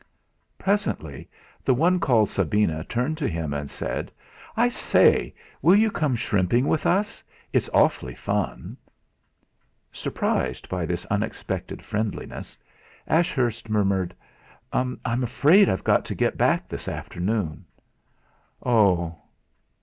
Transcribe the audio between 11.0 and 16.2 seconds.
unexpected friendliness, Ashurst murmured: "I'm afraid I've got to